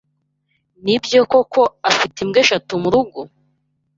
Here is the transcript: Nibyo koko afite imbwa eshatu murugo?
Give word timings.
Nibyo 0.83 1.19
koko 1.31 1.61
afite 1.89 2.17
imbwa 2.23 2.39
eshatu 2.43 2.71
murugo? 2.83 3.19